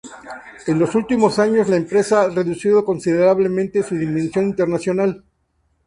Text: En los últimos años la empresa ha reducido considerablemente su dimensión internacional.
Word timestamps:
En 0.65 0.79
los 0.79 0.95
últimos 0.95 1.37
años 1.37 1.69
la 1.69 1.75
empresa 1.75 2.23
ha 2.23 2.29
reducido 2.29 2.83
considerablemente 2.83 3.83
su 3.83 3.93
dimensión 3.93 4.45
internacional. 4.47 5.23